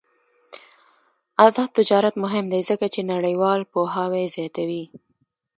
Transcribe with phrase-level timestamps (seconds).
[1.45, 4.83] آزاد تجارت مهم دی ځکه چې نړیوال پوهاوی زیاتوي.